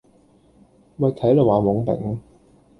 [0.97, 2.19] 喂睇路呀懵丙